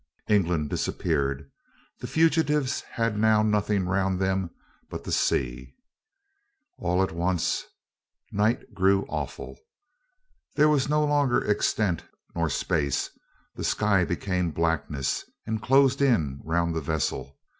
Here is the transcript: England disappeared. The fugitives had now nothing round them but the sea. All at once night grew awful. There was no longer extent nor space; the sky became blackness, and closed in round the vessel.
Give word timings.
England 0.27 0.67
disappeared. 0.71 1.51
The 1.99 2.07
fugitives 2.07 2.81
had 2.93 3.19
now 3.19 3.43
nothing 3.43 3.85
round 3.85 4.19
them 4.19 4.49
but 4.89 5.03
the 5.03 5.11
sea. 5.11 5.75
All 6.79 7.03
at 7.03 7.11
once 7.11 7.65
night 8.31 8.73
grew 8.73 9.05
awful. 9.09 9.59
There 10.55 10.69
was 10.69 10.89
no 10.89 11.05
longer 11.05 11.43
extent 11.45 12.03
nor 12.35 12.49
space; 12.49 13.11
the 13.53 13.63
sky 13.63 14.03
became 14.03 14.49
blackness, 14.49 15.23
and 15.45 15.61
closed 15.61 16.01
in 16.01 16.41
round 16.43 16.73
the 16.73 16.81
vessel. 16.81 17.37